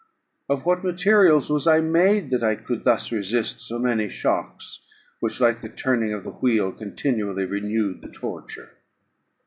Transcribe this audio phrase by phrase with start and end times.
[0.49, 4.87] Of what materials was I made, that I could thus resist so many shocks,
[5.19, 8.71] which, like the turning of the wheel, continually renewed the torture?